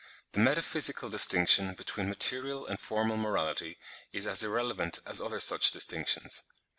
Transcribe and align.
83), 0.31 0.31
"the 0.31 0.39
metaphysical 0.49 1.09
distinction, 1.11 1.75
between 1.75 2.09
material 2.09 2.65
and 2.65 2.79
formal 2.79 3.17
morality 3.17 3.77
is 4.11 4.25
as 4.25 4.43
irrelevant 4.43 4.97
as 5.05 5.21
other 5.21 5.39
such 5.39 5.69
distinctions.") 5.69 6.41